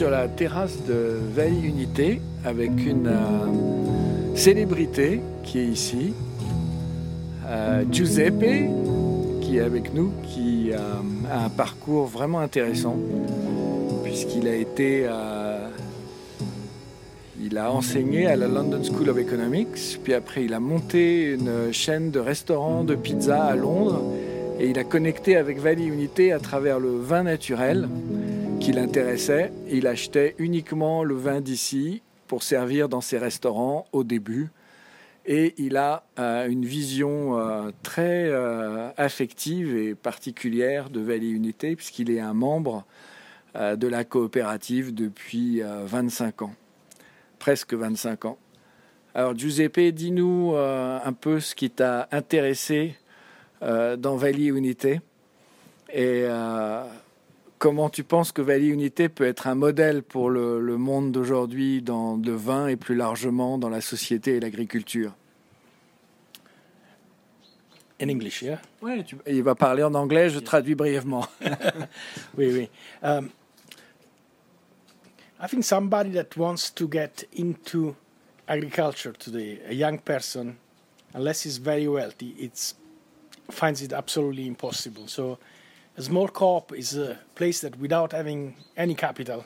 sur 0.00 0.08
la 0.08 0.28
terrasse 0.28 0.82
de 0.88 1.18
Valley 1.36 1.60
Unité 1.62 2.22
avec 2.42 2.70
une 2.86 3.06
euh, 3.06 4.34
célébrité 4.34 5.20
qui 5.42 5.58
est 5.58 5.66
ici, 5.66 6.14
euh, 7.46 7.84
Giuseppe, 7.92 8.70
qui 9.42 9.58
est 9.58 9.60
avec 9.60 9.92
nous, 9.92 10.10
qui 10.22 10.72
a 10.72 11.36
un 11.44 11.50
parcours 11.50 12.06
vraiment 12.06 12.38
intéressant, 12.40 12.96
puisqu'il 14.02 14.48
a 14.48 14.54
été. 14.54 15.04
euh, 15.04 15.68
il 17.38 17.58
a 17.58 17.70
enseigné 17.70 18.26
à 18.26 18.36
la 18.36 18.48
London 18.48 18.80
School 18.82 19.10
of 19.10 19.18
Economics, 19.18 20.00
puis 20.02 20.14
après 20.14 20.46
il 20.46 20.54
a 20.54 20.60
monté 20.60 21.24
une 21.34 21.74
chaîne 21.74 22.10
de 22.10 22.20
restaurants 22.20 22.84
de 22.84 22.94
pizza 22.94 23.44
à 23.44 23.54
Londres, 23.54 24.00
et 24.58 24.70
il 24.70 24.78
a 24.78 24.84
connecté 24.84 25.36
avec 25.36 25.58
Valley 25.58 25.84
Unité 25.84 26.32
à 26.32 26.38
travers 26.38 26.78
le 26.78 26.96
vin 26.96 27.22
naturel 27.22 27.86
qui 28.60 28.72
l'intéressait. 28.72 29.52
Il 29.70 29.86
achetait 29.86 30.34
uniquement 30.38 31.02
le 31.02 31.14
vin 31.14 31.40
d'ici 31.40 32.02
pour 32.26 32.42
servir 32.42 32.88
dans 32.88 33.00
ses 33.00 33.16
restaurants 33.16 33.86
au 33.92 34.04
début. 34.04 34.50
Et 35.24 35.54
il 35.56 35.76
a 35.76 36.04
euh, 36.18 36.46
une 36.46 36.66
vision 36.66 37.38
euh, 37.38 37.70
très 37.82 38.28
euh, 38.28 38.90
affective 38.98 39.76
et 39.76 39.94
particulière 39.94 40.90
de 40.90 41.00
Valley 41.00 41.30
Unité, 41.30 41.74
puisqu'il 41.74 42.10
est 42.10 42.20
un 42.20 42.34
membre 42.34 42.84
de 43.54 43.88
la 43.88 44.04
coopérative 44.04 44.94
depuis 44.94 45.60
euh, 45.60 45.82
25 45.84 46.42
ans, 46.42 46.54
presque 47.40 47.74
25 47.74 48.26
ans. 48.26 48.38
Alors 49.14 49.36
Giuseppe, 49.36 49.92
dis-nous 49.92 50.54
un 50.56 51.12
peu 51.12 51.40
ce 51.40 51.56
qui 51.56 51.68
t'a 51.68 52.08
intéressé 52.12 52.94
dans 53.60 54.14
Valley 54.14 54.44
Unité 54.44 55.00
et 55.92 56.26
comment 57.60 57.90
tu 57.90 58.02
penses 58.02 58.32
que 58.32 58.42
Valley 58.42 58.68
Unité 58.68 59.08
peut 59.08 59.26
être 59.26 59.46
un 59.46 59.54
modèle 59.54 60.02
pour 60.02 60.30
le, 60.30 60.60
le 60.60 60.76
monde 60.78 61.12
d'aujourd'hui 61.12 61.82
dans 61.82 62.16
le 62.16 62.32
vin 62.34 62.66
et 62.66 62.76
plus 62.76 62.96
largement 62.96 63.58
dans 63.58 63.68
la 63.68 63.82
société 63.82 64.36
et 64.36 64.40
l'agriculture? 64.40 65.12
In 68.00 68.08
English, 68.08 68.40
yeah? 68.42 68.58
Ouais, 68.80 69.04
tu- 69.04 69.16
il 69.26 69.42
va 69.42 69.54
parler 69.54 69.82
en 69.82 69.94
anglais, 69.94 70.30
je 70.30 70.40
traduis 70.40 70.74
brièvement. 70.74 71.26
Oui, 72.36 72.50
oui. 72.50 72.68
Um, 73.02 73.28
I 75.38 75.46
think 75.46 75.64
somebody 75.64 76.10
that 76.12 76.34
wants 76.36 76.70
to 76.74 76.88
get 76.90 77.26
into 77.36 77.94
agriculture 78.48 79.12
today, 79.12 79.60
a 79.68 79.74
young 79.74 79.98
person, 79.98 80.56
unless 81.14 81.44
he's 81.44 81.58
very 81.58 81.86
wealthy, 81.86 82.34
it's 82.38 82.74
finds 83.50 83.82
it 83.82 83.92
absolutely 83.92 84.46
impossible. 84.46 85.06
So, 85.06 85.38
a 86.00 86.02
small 86.02 86.28
co-op 86.28 86.72
is 86.74 86.96
a 86.96 87.18
place 87.34 87.60
that, 87.60 87.78
without 87.78 88.12
having 88.12 88.54
any 88.76 88.94
capital, 88.94 89.44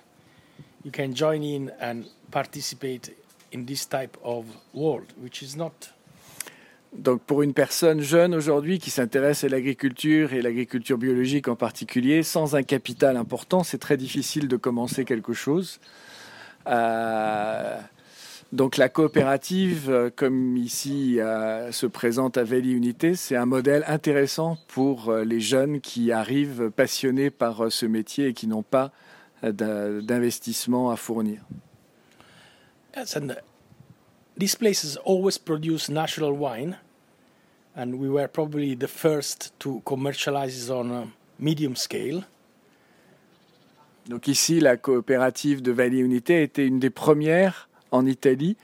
you 0.84 0.92
can 0.92 1.12
join 1.12 1.42
in 1.42 1.72
and 1.80 2.04
participate 2.30 3.10
in 3.50 3.66
this 3.66 3.86
type 3.86 4.16
of 4.22 4.44
world, 4.72 5.12
which 5.20 5.42
is 5.42 5.56
not 5.56 5.90
Donc 6.96 7.22
pour 7.22 7.42
une 7.42 7.54
personne 7.54 8.02
jeune 8.02 8.36
aujourd'hui 8.36 8.78
qui 8.78 8.90
s'intéresse 8.90 9.42
à 9.42 9.48
l'agriculture 9.48 10.32
et 10.32 10.40
l'agriculture 10.40 10.96
biologique 10.96 11.48
en 11.48 11.56
particulier, 11.56 12.22
sans 12.22 12.54
un 12.54 12.62
capital 12.62 13.16
important, 13.16 13.64
c'est 13.64 13.78
très 13.78 13.96
difficile 13.96 14.46
de 14.46 14.56
commencer 14.56 15.04
quelque 15.04 15.32
chose. 15.32 15.80
Euh, 16.68 17.80
donc 18.54 18.76
la 18.76 18.88
coopérative, 18.88 19.90
euh, 19.90 20.10
comme 20.14 20.56
ici 20.56 21.18
euh, 21.18 21.72
se 21.72 21.86
présente 21.86 22.38
à 22.38 22.44
Valley 22.44 22.70
Unité, 22.70 23.16
c'est 23.16 23.34
un 23.34 23.46
modèle 23.46 23.84
intéressant 23.88 24.58
pour 24.68 25.08
euh, 25.08 25.24
les 25.24 25.40
jeunes 25.40 25.80
qui 25.80 26.12
arrivent 26.12 26.70
passionnés 26.70 27.30
par 27.30 27.72
ce 27.72 27.84
métier 27.84 28.28
et 28.28 28.32
qui 28.32 28.46
n'ont 28.46 28.62
pas 28.62 28.92
d'investissement 29.42 30.90
à 30.90 30.96
fournir. 30.96 31.42
Yes, 32.96 33.16
and 33.16 33.34
these 34.38 34.56
places 34.56 34.98
always 35.04 35.36
produce 35.36 35.90
natural 35.90 36.32
wine, 36.32 36.78
and 37.76 37.94
we 37.94 38.08
were 38.08 38.28
probably 38.28 38.74
the 38.74 38.86
first 38.86 39.52
to 39.58 39.82
commercialize 39.84 40.66
it 40.66 40.70
on 40.70 40.90
a 40.92 41.06
medium 41.38 41.76
scale. 41.76 42.22
Donc 44.08 44.28
ici, 44.28 44.60
la 44.60 44.76
coopérative 44.76 45.60
de 45.60 45.72
Valley 45.72 45.98
Unité 45.98 46.42
été 46.42 46.64
une 46.64 46.78
des 46.78 46.90
premières 46.90 47.68
en 47.94 48.06
Italie 48.06 48.56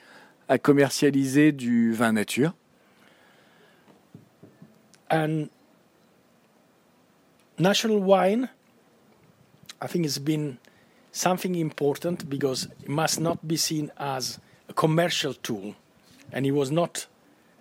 à 0.48 0.58
commercialiser 0.58 1.52
du 1.52 1.92
vin 1.92 2.12
nature. 2.12 2.52
And 5.08 5.48
natural 7.58 7.98
wine, 7.98 8.48
I 9.80 9.86
think, 9.86 10.04
it's 10.04 10.18
been 10.18 10.58
something 11.12 11.54
important 11.54 12.28
because 12.28 12.68
it 12.82 12.88
must 12.88 13.20
not 13.20 13.46
be 13.46 13.56
seen 13.56 13.90
as 13.96 14.40
a 14.68 14.72
commercial 14.72 15.34
tool. 15.34 15.74
And 16.32 16.44
it 16.44 16.52
was 16.52 16.70
not 16.70 17.06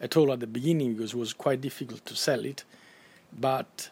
at 0.02 0.18
all 0.18 0.31
at 0.31 0.40
the 0.40 0.47
beginning 0.47 0.94
because 0.94 1.13
it 1.13 1.18
was 1.18 1.34
quite 1.34 1.62
difficult 1.62 2.06
to 2.06 2.16
sell 2.16 2.46
it, 2.46 2.63
but 3.40 3.90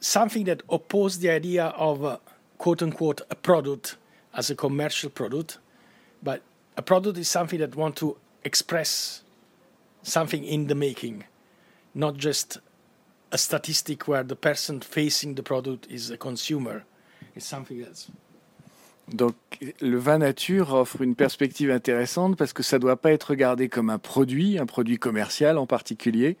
something 0.00 0.44
that 0.44 0.62
opposed 0.68 1.20
the 1.20 1.30
idea 1.30 1.66
of 1.66 2.02
a, 2.04 2.18
quote 2.58 2.82
unquote 2.82 3.20
a 3.30 3.34
product 3.34 3.96
as 4.34 4.50
a 4.50 4.54
commercial 4.54 5.10
product, 5.10 5.58
but 6.22 6.42
a 6.76 6.82
product 6.82 7.18
is 7.18 7.24
something 7.24 7.58
that 7.58 7.76
want 7.76 7.92
to 7.96 8.16
express 8.44 9.22
something 10.02 10.44
in 10.44 10.66
the 10.66 10.74
making 10.74 11.24
not 11.96 12.16
just 12.16 12.60
a 13.32 13.38
statistic 13.38 14.06
where 14.06 14.22
the 14.22 14.36
person 14.36 14.80
facing 14.80 15.34
the 15.34 15.42
product 15.42 15.86
is 15.90 16.12
a 16.12 16.16
consumer. 16.16 16.84
It's 17.34 17.46
something 17.46 17.80
else. 17.80 18.08
Donc 19.12 19.34
le 19.80 19.98
vin 19.98 20.18
nature 20.18 20.74
offre 20.74 21.00
une 21.00 21.14
perspective 21.14 21.70
intéressante 21.70 22.36
parce 22.36 22.52
que 22.52 22.62
ça 22.62 22.76
ne 22.76 22.82
doit 22.82 22.96
pas 22.96 23.12
être 23.12 23.30
regardé 23.30 23.68
comme 23.68 23.88
un 23.88 23.98
produit, 23.98 24.58
un 24.58 24.66
produit 24.66 24.98
commercial 24.98 25.58
en 25.58 25.66
particulier, 25.66 26.36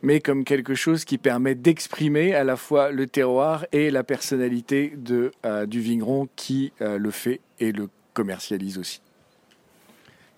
mais 0.00 0.20
comme 0.20 0.44
quelque 0.44 0.74
chose 0.74 1.04
qui 1.04 1.18
permet 1.18 1.54
d'exprimer 1.54 2.34
à 2.34 2.44
la 2.44 2.56
fois 2.56 2.90
le 2.90 3.06
terroir 3.06 3.66
et 3.72 3.90
la 3.90 4.04
personnalité 4.04 4.94
de, 4.96 5.32
euh, 5.44 5.66
du 5.66 5.80
vigneron 5.80 6.28
qui 6.34 6.72
euh, 6.80 6.98
le 6.98 7.10
fait 7.10 7.40
et 7.60 7.72
le 7.72 7.90
commercialise 8.14 8.78
aussi. 8.78 9.02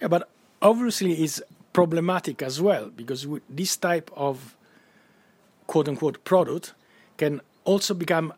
Yeah, 0.01 0.09
but 0.09 0.29
obviously 0.63 1.13
it's 1.23 1.43
problematic 1.73 2.43
as 2.43 2.61
well 2.61 2.91
because 2.91 3.27
this 3.49 3.77
type 3.77 4.11
of 4.17 4.57
quote 5.67 5.89
unquote 5.89 6.25
product 6.25 6.75
can 7.17 7.41
also 7.65 7.95
become 7.95 8.33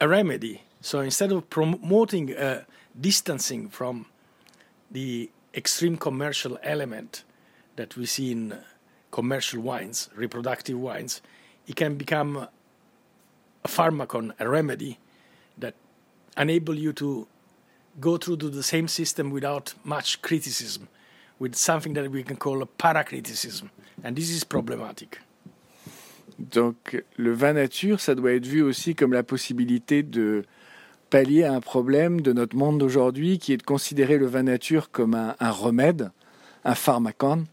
a 0.00 0.08
remedy. 0.08 0.62
So 0.80 1.00
instead 1.00 1.32
of 1.32 1.48
promoting 1.48 2.36
uh, 2.36 2.64
distancing 3.00 3.68
from 3.68 4.06
the 4.90 5.30
extreme 5.54 5.96
commercial 5.96 6.58
element 6.62 7.24
that 7.76 7.96
we 7.96 8.06
see 8.06 8.32
in 8.32 8.58
commercial 9.10 9.62
wines, 9.62 10.10
reproductive 10.14 10.78
wines, 10.78 11.22
it 11.66 11.76
can 11.76 11.94
become 11.94 12.36
a 13.64 13.68
pharmacon, 13.68 14.32
a 14.38 14.48
remedy 14.48 14.98
that 15.56 15.74
enable 16.36 16.74
you 16.74 16.92
to 16.92 17.26
go 18.00 18.16
through 18.16 18.36
the 18.36 18.62
same 18.62 18.88
system 18.88 19.30
without 19.30 19.74
much 19.84 20.20
criticism, 20.20 20.88
with 21.44 21.54
something 21.54 21.92
that 21.92 22.08
we 22.08 22.24
can 22.24 22.36
call 22.36 22.62
a 22.62 22.66
paracriticism. 22.66 23.68
And 24.02 24.14
this 24.14 24.30
is 24.30 24.44
problematic. 24.44 25.20
Donc 26.38 27.02
le 27.16 27.32
vin 27.32 27.52
nature, 27.52 28.00
ça 28.00 28.14
doit 28.14 28.32
être 28.32 28.46
vu 28.46 28.62
aussi 28.62 28.94
comme 28.94 29.12
la 29.12 29.22
possibilité 29.22 30.02
de 30.02 30.44
pallier 31.10 31.44
à 31.44 31.52
un 31.52 31.60
problème 31.60 32.22
de 32.22 32.32
notre 32.32 32.56
monde 32.56 32.78
d'aujourd'hui 32.78 33.38
qui 33.38 33.52
est 33.52 33.58
de 33.58 33.62
considérer 33.62 34.16
le 34.16 34.26
vin 34.26 34.42
nature 34.42 34.90
comme 34.90 35.14
un, 35.14 35.50
remède, 35.50 36.10
un 36.64 36.74
pharmacon, 36.74 37.44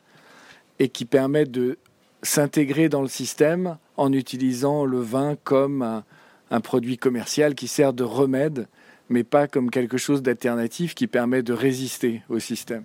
et 0.79 0.87
qui 0.87 1.05
permet 1.05 1.45
de 1.45 1.77
s'intégrer 2.23 2.87
dans 2.89 3.01
le 3.01 3.09
système 3.09 3.77
en 3.97 4.13
utilisant 4.13 4.85
le 4.85 4.99
vin 4.99 5.35
comme 5.43 6.03
un 6.49 6.61
produit 6.61 6.97
commercial 6.97 7.55
qui 7.55 7.67
sert 7.67 7.93
de 7.93 8.03
remède, 8.03 8.67
mais 9.09 9.23
pas 9.23 9.47
comme 9.47 9.69
quelque 9.69 9.97
chose 9.97 10.23
d'alternatif 10.23 10.95
qui 10.95 11.07
permet 11.07 11.43
de 11.43 11.53
résister 11.53 12.23
au 12.29 12.39
système. 12.39 12.83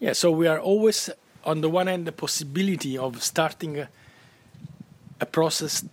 Yeah, 0.00 0.12
so 0.12 0.30
we 0.30 0.46
are 0.46 0.60
always, 0.60 1.10
on 1.44 1.60
the 1.60 1.68
one 1.68 1.88
hand, 1.88 2.06
the 2.06 2.12
possibility 2.12 2.96
of 2.96 3.20
starting 3.22 3.78
a, 3.78 3.88
a 5.20 5.26
process 5.26 5.84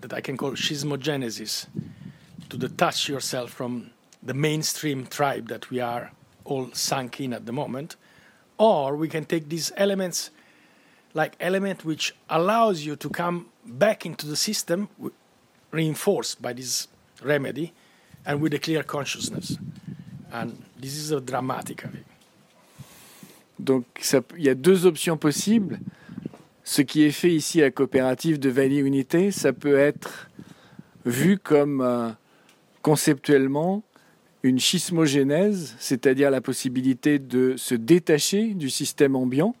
that 0.00 0.12
I 0.12 0.20
can 0.20 0.36
call 0.36 0.52
schismogenesis, 0.52 1.66
to 2.48 2.56
detach 2.56 3.08
yourself 3.08 3.50
from 3.50 3.90
the 4.20 4.34
mainstream 4.34 5.06
tribe 5.06 5.48
that 5.48 5.70
we 5.70 5.78
are 5.78 6.10
all 6.44 6.70
sunk 6.72 7.20
in 7.20 7.32
at 7.32 7.46
the 7.46 7.52
moment. 7.52 7.94
Or 8.58 8.96
we 8.96 9.08
can 9.08 9.24
take 9.24 9.48
these 9.48 9.70
elements 9.76 10.30
like 11.14 11.36
element 11.40 11.84
which 11.84 12.14
allows 12.28 12.82
you 12.82 12.96
to 12.96 13.08
come 13.08 13.46
back 13.64 14.04
into 14.04 14.26
the 14.26 14.36
system 14.36 14.88
reinforced 15.70 16.42
by 16.42 16.52
this 16.52 16.88
remedy 17.22 17.72
and 18.26 18.40
with 18.40 18.54
a 18.54 18.58
clear 18.58 18.82
consciousness. 18.82 19.56
And 20.32 20.64
this 20.76 20.96
is 20.96 21.10
a 21.12 21.20
dramatic. 21.20 21.84
Donc 23.60 23.84
il 24.36 24.44
y 24.44 24.48
a 24.48 24.54
deux 24.54 24.86
options 24.86 25.16
possibles. 25.16 25.78
Ce 26.64 26.82
qui 26.82 27.02
est 27.02 27.10
fait 27.10 27.32
ici 27.32 27.60
à 27.60 27.64
la 27.64 27.70
coopérative 27.70 28.38
de 28.38 28.48
Valley 28.48 28.78
Unité, 28.78 29.30
ça 29.30 29.52
peut 29.52 29.76
être 29.76 30.30
vu 31.04 31.38
comme 31.38 31.80
euh, 31.80 32.10
conceptuellement 32.82 33.82
une 34.42 34.58
schismogénèse, 34.58 35.74
c'est-à-dire 35.78 36.30
la 36.30 36.40
possibilité 36.40 37.18
de 37.18 37.54
se 37.56 37.74
détacher 37.74 38.54
du 38.54 38.70
système 38.70 39.16
ambiant 39.16 39.54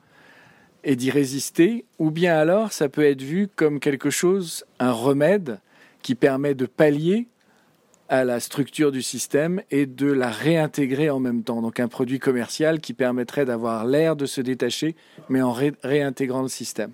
et 0.84 0.96
d'y 0.96 1.10
résister, 1.10 1.84
ou 1.98 2.10
bien 2.10 2.36
alors 2.36 2.72
ça 2.72 2.88
peut 2.88 3.04
être 3.04 3.22
vu 3.22 3.48
comme 3.54 3.80
quelque 3.80 4.08
chose, 4.08 4.64
un 4.78 4.92
remède 4.92 5.60
qui 6.00 6.14
permet 6.14 6.54
de 6.54 6.64
pallier 6.64 7.26
à 8.10 8.24
la 8.24 8.40
structure 8.40 8.90
du 8.90 9.02
système 9.02 9.62
et 9.70 9.86
de 9.86 10.10
la 10.10 10.30
réintégrer 10.30 11.10
en 11.10 11.20
même 11.20 11.44
temps. 11.44 11.62
Donc 11.62 11.78
un 11.78 11.86
produit 11.88 12.18
commercial 12.18 12.80
qui 12.80 12.92
permettrait 12.92 13.44
d'avoir 13.44 13.84
l'air 13.84 14.16
de 14.16 14.26
se 14.26 14.40
détacher, 14.40 14.96
mais 15.28 15.40
en 15.40 15.52
réintégrant 15.52 16.42
le 16.42 16.48
système. 16.48 16.92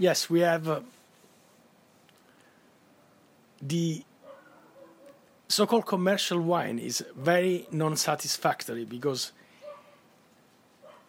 Yes, 0.00 0.28
we 0.28 0.42
have 0.42 0.66
uh, 0.66 0.80
the 3.62 4.02
so-called 5.48 5.84
commercial 5.84 6.40
wine 6.40 6.80
is 6.80 7.04
very 7.14 7.66
non-satisfactory 7.70 8.84
because 8.86 9.32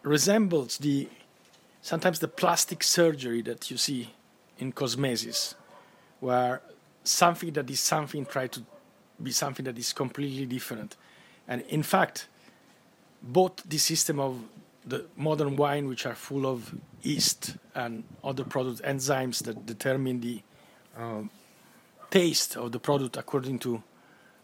resembles 0.03 0.77
the 0.77 1.07
sometimes 1.81 2.19
the 2.19 2.27
plastic 2.27 2.83
surgery 2.83 3.41
that 3.41 3.71
you 3.71 3.77
see 3.77 4.13
in 4.59 4.71
cosmesis, 4.71 5.55
where 6.19 6.61
something 7.03 7.51
that 7.53 7.69
is 7.69 7.79
something 7.79 8.25
try 8.25 8.47
to 8.47 8.61
be 9.21 9.31
something 9.31 9.65
that 9.65 9.77
is 9.77 9.93
completely 9.93 10.45
different. 10.45 10.95
And 11.47 11.61
in 11.61 11.83
fact, 11.83 12.27
both 13.21 13.63
the 13.67 13.77
system 13.77 14.19
of 14.19 14.41
the 14.85 15.05
modern 15.15 15.55
wine, 15.55 15.87
which 15.87 16.05
are 16.05 16.15
full 16.15 16.45
of 16.45 16.75
yeast 17.01 17.57
and 17.73 18.03
other 18.23 18.43
product 18.43 18.81
enzymes 18.83 19.43
that 19.43 19.65
determine 19.65 20.21
the 20.21 20.41
um, 20.97 21.29
taste 22.11 22.55
of 22.55 22.71
the 22.71 22.79
product 22.79 23.17
according 23.17 23.59
to 23.59 23.81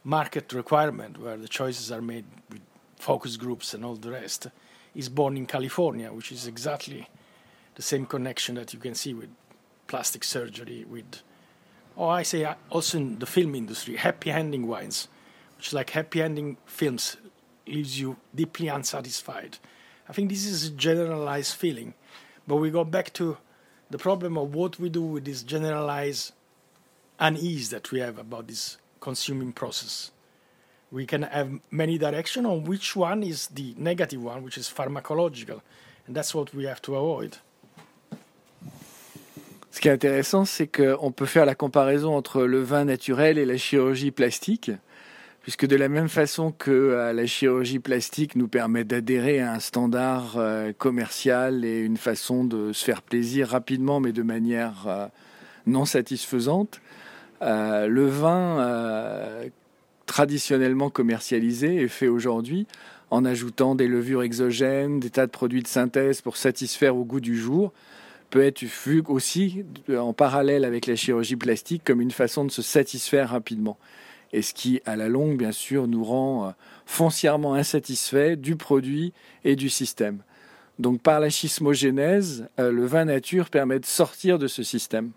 market 0.03 0.51
requirement, 0.53 1.19
where 1.19 1.37
the 1.37 1.47
choices 1.47 1.91
are 1.91 2.01
made 2.01 2.25
with 2.49 2.61
focus 2.97 3.37
groups 3.37 3.73
and 3.73 3.85
all 3.85 3.95
the 3.95 4.11
rest, 4.11 4.47
is 4.95 5.09
born 5.09 5.37
in 5.37 5.45
California, 5.45 6.11
which 6.11 6.31
is 6.31 6.47
exactly 6.47 7.07
the 7.75 7.81
same 7.81 8.05
connection 8.05 8.55
that 8.55 8.73
you 8.73 8.79
can 8.79 8.95
see 8.95 9.13
with 9.13 9.29
plastic 9.87 10.23
surgery, 10.23 10.85
with, 10.89 11.21
oh, 12.01 12.09
I 12.09 12.23
say 12.23 12.51
also 12.71 12.97
in 12.97 13.19
the 13.19 13.27
film 13.27 13.53
industry, 13.53 13.95
happy 13.95 14.31
ending 14.31 14.67
wines, 14.67 15.07
which 15.55 15.67
is 15.67 15.73
like 15.73 15.91
happy 15.91 16.21
ending 16.21 16.57
films 16.65 17.17
leaves 17.67 17.99
you 17.99 18.17
deeply 18.33 18.69
unsatisfied. 18.69 19.59
I 20.09 20.13
think 20.13 20.29
this 20.29 20.47
is 20.47 20.67
a 20.67 20.71
generalized 20.71 21.55
feeling, 21.55 21.93
but 22.47 22.55
we 22.55 22.71
go 22.71 22.83
back 22.83 23.13
to 23.13 23.37
the 23.91 23.99
problem 23.99 24.35
of 24.35 24.55
what 24.55 24.79
we 24.79 24.89
do 24.89 25.03
with 25.03 25.25
this 25.25 25.43
generalized 25.43 26.33
unease 27.19 27.69
that 27.69 27.91
we 27.91 27.99
have 27.99 28.17
about 28.17 28.47
this 28.47 28.77
consuming 28.99 29.53
process. 29.53 30.09
We 30.91 31.05
can 31.05 31.21
have 31.21 31.59
many 31.69 31.99
directions 31.99 32.47
on 32.47 32.63
which 32.63 32.95
one 32.95 33.21
is 33.21 33.47
the 33.47 33.75
negative 33.77 34.23
one, 34.23 34.41
which 34.41 34.57
is 34.57 34.67
pharmacological, 34.69 35.61
and 36.07 36.15
that's 36.15 36.33
what 36.33 36.51
we 36.51 36.63
have 36.63 36.81
to 36.81 36.95
avoid. 36.95 37.37
Ce 39.71 39.79
qui 39.79 39.87
est 39.87 39.91
intéressant, 39.91 40.43
c'est 40.43 40.67
qu'on 40.67 41.11
peut 41.11 41.25
faire 41.25 41.45
la 41.45 41.55
comparaison 41.55 42.15
entre 42.15 42.43
le 42.43 42.61
vin 42.61 42.85
naturel 42.85 43.37
et 43.37 43.45
la 43.45 43.55
chirurgie 43.55 44.11
plastique, 44.11 44.69
puisque 45.43 45.65
de 45.65 45.77
la 45.77 45.87
même 45.87 46.09
façon 46.09 46.51
que 46.51 46.71
euh, 46.71 47.13
la 47.13 47.25
chirurgie 47.25 47.79
plastique 47.79 48.35
nous 48.35 48.49
permet 48.49 48.83
d'adhérer 48.83 49.39
à 49.39 49.53
un 49.53 49.59
standard 49.59 50.35
euh, 50.35 50.73
commercial 50.77 51.63
et 51.63 51.79
une 51.79 51.95
façon 51.95 52.43
de 52.43 52.73
se 52.73 52.83
faire 52.83 53.01
plaisir 53.01 53.47
rapidement, 53.47 54.01
mais 54.01 54.11
de 54.11 54.23
manière 54.23 54.85
euh, 54.87 55.07
non 55.65 55.85
satisfaisante, 55.85 56.81
le 57.41 58.05
vin 58.05 59.49
traditionnellement 60.05 60.91
commercialisé 60.91 61.81
est 61.81 61.87
fait 61.87 62.07
aujourd'hui 62.07 62.67
en 63.09 63.25
ajoutant 63.25 63.73
des 63.73 63.87
levures 63.87 64.21
exogènes, 64.21 64.99
des 64.99 65.09
tas 65.09 65.25
de 65.25 65.31
produits 65.31 65.63
de 65.63 65.67
synthèse 65.67 66.21
pour 66.21 66.37
satisfaire 66.37 66.95
au 66.95 67.03
goût 67.03 67.19
du 67.19 67.35
jour, 67.35 67.73
peut 68.31 68.43
être 68.43 68.63
vu 68.63 69.03
aussi 69.07 69.63
en 69.89 70.13
parallèle 70.13 70.65
avec 70.65 70.87
la 70.87 70.95
chirurgie 70.95 71.35
plastique 71.35 71.83
comme 71.85 72.01
une 72.01 72.11
façon 72.11 72.45
de 72.45 72.49
se 72.49 72.63
satisfaire 72.63 73.29
rapidement. 73.29 73.77
Et 74.33 74.41
ce 74.41 74.53
qui, 74.53 74.81
à 74.85 74.95
la 74.95 75.09
longue, 75.09 75.37
bien 75.37 75.51
sûr, 75.51 75.87
nous 75.87 76.05
rend 76.05 76.47
euh, 76.47 76.51
foncièrement 76.85 77.53
insatisfaits 77.53 78.37
du 78.37 78.55
produit 78.55 79.13
et 79.43 79.57
du 79.57 79.69
système. 79.69 80.23
Donc 80.79 81.01
par 81.01 81.19
la 81.19 81.29
schismogénèse, 81.29 82.47
euh, 82.57 82.71
le 82.71 82.85
vin 82.85 83.05
nature 83.05 83.49
permet 83.49 83.79
de 83.79 83.85
sortir 83.85 84.39
de 84.39 84.47
ce 84.47 84.63
système. 84.63 85.11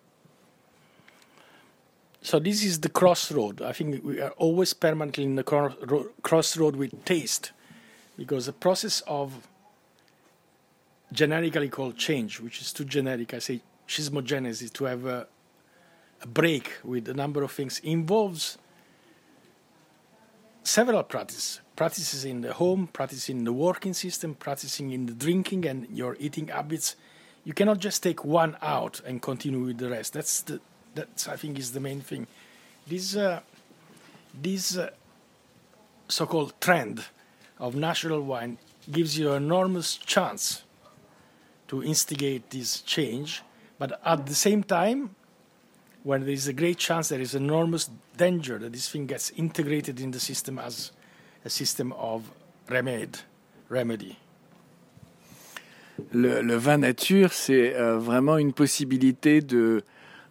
So 2.21 2.41
this 2.41 2.65
is 2.65 2.81
the 2.81 2.91
crossroad. 2.91 3.63
I 3.63 3.73
think 3.73 4.03
we 4.03 4.21
are 4.21 4.33
always 4.39 4.75
permanently 4.75 5.25
in 5.25 5.37
the 5.37 5.45
crossroad 6.23 6.75
with 6.75 6.91
taste, 7.05 7.53
because 8.19 8.47
the 8.47 8.59
process 8.59 9.05
of 9.07 9.33
generically 11.12 11.69
called 11.69 11.97
change, 11.97 12.41
which 12.41 12.61
is 12.61 12.73
too 12.73 12.85
generic. 12.85 13.35
I 13.35 13.39
say 13.39 13.61
schismogenesis 13.87 14.73
to 14.75 14.85
have 14.85 15.06
a, 15.06 15.27
a 16.23 16.27
break 16.27 16.79
with 16.83 17.09
a 17.09 17.15
number 17.15 17.43
of 17.43 17.53
things 17.53 17.81
involves 17.81 18.59
several 20.62 21.03
practices. 21.03 21.61
Practices 21.77 22.25
in 22.25 22.41
the 22.41 22.53
home 22.53 22.89
practicing 22.93 23.39
in 23.39 23.45
the 23.45 23.53
working 23.53 23.95
system 23.95 24.35
practicing 24.35 24.93
in 24.93 25.06
the 25.06 25.12
drinking 25.12 25.67
and 25.67 25.89
your 25.91 26.17
eating 26.19 26.49
habits. 26.49 26.97
You 27.45 27.53
cannot 27.53 27.79
just 27.79 28.03
take 28.03 28.25
one 28.25 28.56
out 28.62 29.01
and 29.05 29.21
continue 29.21 29.61
with 29.61 29.79
the 29.79 29.91
rest. 29.91 30.12
That's 30.12 30.41
the 30.43 30.61
that's 30.95 31.27
i 31.29 31.37
think 31.37 31.59
is 31.59 31.73
the 31.73 31.81
main 31.81 32.01
thing. 32.01 32.27
This 32.87 33.17
uh, 33.17 33.41
this 34.33 34.77
uh, 34.77 34.91
so-called 36.09 36.55
trend 36.61 37.05
of 37.59 37.75
natural 37.75 38.21
wine 38.21 38.59
gives 38.91 39.19
you 39.19 39.33
an 39.33 39.43
enormous 39.43 39.97
chance 39.97 40.64
to 41.69 41.83
instigate 41.83 42.51
this 42.51 42.81
change. 42.83 43.43
But 43.79 44.01
at 44.05 44.27
the 44.27 44.35
same 44.35 44.63
time, 44.63 45.15
when 46.03 46.21
there 46.23 46.31
is 46.31 46.47
a 46.49 46.53
great 46.53 46.79
chance, 46.79 47.09
there 47.09 47.21
is 47.21 47.35
enormous 47.35 47.91
danger 48.17 48.59
that 48.59 48.73
this 48.73 48.89
thing 48.89 49.07
gets 49.07 49.31
integrated 49.31 50.01
in 50.01 50.11
the 50.11 50.21
system 50.21 50.59
as 50.59 50.93
a 51.45 51.51
system 51.51 51.93
of 51.93 52.31
remedy. 52.69 53.19
remedy. 53.69 54.17
Le, 56.13 56.43
le, 56.43 56.56
vin 56.56 56.79
nature, 56.79 57.33
c'est 57.33 57.75
euh, 57.75 57.99
vraiment 57.99 58.37
une 58.37 58.53
possibilité 58.53 59.41
de 59.41 59.83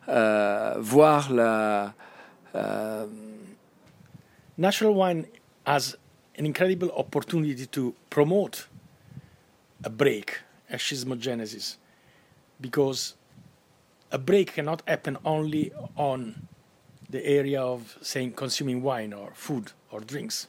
euh, 0.10 0.76
voir 0.80 1.32
la. 1.32 1.94
Euh... 2.54 3.08
Natural 4.58 4.94
wine 4.94 5.26
has 5.66 5.96
an 6.38 6.46
incredible 6.46 6.92
opportunity 6.96 7.66
to 7.66 7.96
promote 8.10 8.68
a 9.84 9.90
break 9.90 10.42
a 10.70 10.76
schismogenesis 10.76 11.78
because 12.60 13.16
a 14.12 14.18
break 14.18 14.54
cannot 14.54 14.82
happen 14.88 15.18
only 15.26 15.72
on 15.96 16.48
the 17.10 17.26
area 17.26 17.62
of 17.62 17.98
saying 18.02 18.34
consuming 18.34 18.82
wine 18.82 19.14
or 19.14 19.32
food 19.34 19.72
or 19.92 20.00
drinks. 20.00 20.48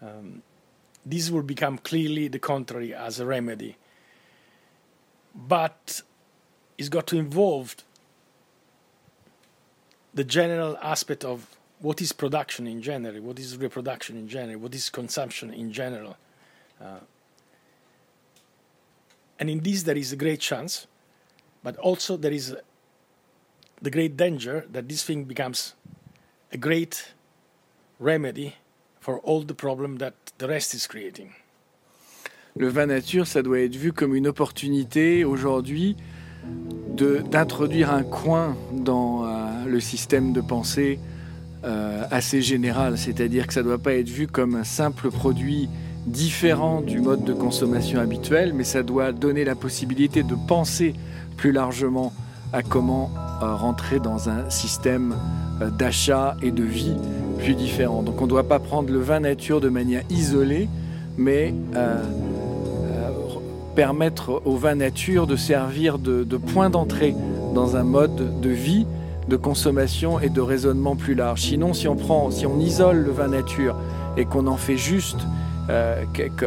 Um, 0.00 0.42
this 1.04 1.30
will 1.30 1.42
become 1.42 1.78
clearly 1.78 2.28
the 2.28 2.38
contrary 2.38 2.94
as 2.94 3.18
a 3.18 3.26
remedy. 3.26 3.76
But 5.34 6.02
it's 6.78 6.88
got 6.88 7.06
to 7.08 7.18
involve 7.18 7.76
the 10.14 10.24
general 10.24 10.76
aspect 10.82 11.24
of 11.24 11.46
what 11.80 12.00
is 12.00 12.12
production 12.12 12.66
in 12.66 12.80
general, 12.80 13.20
what 13.22 13.38
is 13.38 13.56
reproduction 13.56 14.16
in 14.16 14.28
general, 14.28 14.60
what 14.60 14.74
is 14.74 14.88
consumption 14.90 15.52
in 15.52 15.72
general. 15.72 16.16
Uh, 16.80 17.00
and 19.42 19.50
in 19.50 19.60
this, 19.60 19.82
there 19.82 19.98
is 19.98 20.12
a 20.12 20.16
great 20.16 20.38
chance, 20.38 20.86
but 21.64 21.76
also 21.78 22.16
there 22.16 22.32
is 22.32 22.56
the 23.82 23.90
great 23.90 24.16
danger 24.16 24.64
that 24.72 24.88
this 24.88 25.02
thing 25.02 25.24
becomes 25.24 25.74
a 26.52 26.56
great 26.56 27.12
remedy 27.98 28.54
for 29.00 29.18
all 29.24 29.42
the 29.42 29.54
problem 29.54 29.98
that 29.98 30.14
the 30.38 30.46
rest 30.46 30.74
is 30.74 30.86
creating. 30.86 31.32
Le 32.56 32.68
vin 32.68 32.86
nature, 32.86 33.26
ça 33.26 33.42
doit 33.42 33.60
être 33.60 33.74
vu 33.74 33.92
comme 33.92 34.14
une 34.14 34.28
opportunité 34.28 35.24
aujourd'hui 35.24 35.96
d'introduire 36.94 37.92
un 37.92 38.04
coin 38.04 38.56
dans 38.72 39.24
euh, 39.24 39.64
le 39.66 39.80
système 39.80 40.32
de 40.32 40.40
pensée 40.40 41.00
euh, 41.64 42.04
assez 42.12 42.42
général, 42.42 42.96
c'est-à-dire 42.96 43.48
que 43.48 43.54
ça 43.54 43.62
ne 43.62 43.66
doit 43.66 43.78
pas 43.78 43.94
être 43.94 44.08
vu 44.08 44.28
comme 44.28 44.54
un 44.54 44.64
simple 44.64 45.10
produit 45.10 45.68
différent 46.06 46.80
du 46.80 47.00
mode 47.00 47.24
de 47.24 47.32
consommation 47.32 48.00
habituel, 48.00 48.52
mais 48.54 48.64
ça 48.64 48.82
doit 48.82 49.12
donner 49.12 49.44
la 49.44 49.54
possibilité 49.54 50.22
de 50.22 50.34
penser 50.48 50.94
plus 51.36 51.52
largement 51.52 52.12
à 52.52 52.62
comment 52.62 53.10
euh, 53.42 53.54
rentrer 53.54 53.98
dans 53.98 54.28
un 54.28 54.50
système 54.50 55.14
euh, 55.60 55.70
d'achat 55.70 56.36
et 56.42 56.50
de 56.50 56.62
vie 56.62 56.96
plus 57.38 57.54
différent. 57.54 58.02
Donc 58.02 58.20
on 58.20 58.24
ne 58.24 58.30
doit 58.30 58.48
pas 58.48 58.58
prendre 58.58 58.92
le 58.92 58.98
vin 58.98 59.20
nature 59.20 59.60
de 59.60 59.68
manière 59.68 60.02
isolée, 60.10 60.68
mais 61.16 61.54
euh, 61.76 62.02
permettre 63.74 64.42
au 64.44 64.56
vin 64.56 64.74
nature 64.74 65.26
de 65.26 65.36
servir 65.36 65.98
de 65.98 66.36
point 66.36 66.68
d'entrée 66.68 67.14
dans 67.54 67.76
un 67.76 67.84
mode 67.84 68.40
de 68.40 68.50
vie, 68.50 68.86
de 69.28 69.36
consommation 69.36 70.20
et 70.20 70.28
de 70.28 70.40
raisonnement 70.40 70.94
plus 70.94 71.14
large. 71.14 71.42
Sinon, 71.42 71.72
si 71.72 71.88
on 71.88 71.96
prend, 71.96 72.30
si 72.30 72.44
on 72.46 72.58
isole 72.58 72.98
le 72.98 73.10
vin 73.10 73.28
nature 73.28 73.76
et 74.16 74.26
qu'on 74.26 74.46
en 74.46 74.56
fait 74.56 74.76
juste 74.76 75.18
euh, 75.70 76.04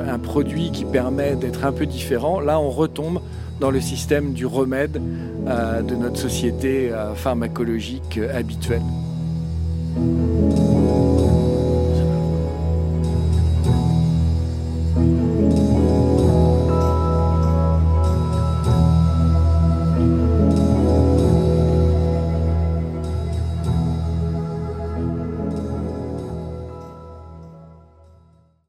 un 0.08 0.20
produit 0.20 0.72
qui 0.72 0.86
permet 0.86 1.36
d'être 1.36 1.66
un 1.66 1.72
peu 1.72 1.86
différent, 1.86 2.40
là 2.40 2.60
on 2.60 2.70
retombe 2.70 3.22
dans 3.60 3.72
le 3.72 3.80
système 3.80 4.34
du 4.34 4.46
remède 4.46 5.02
euh, 5.48 5.82
de 5.82 5.96
notre 5.96 6.18
société 6.18 6.92
euh, 6.92 7.14
pharmacologique 7.14 8.20
habituelle. 8.34 8.82